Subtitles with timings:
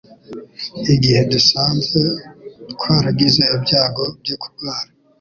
[0.95, 2.01] igihe dusanze
[2.73, 4.91] twaragize ibyago byo kurwara